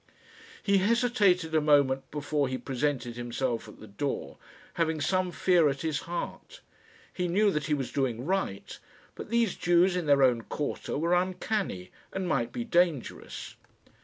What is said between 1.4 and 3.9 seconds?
a moment before he presented himself at the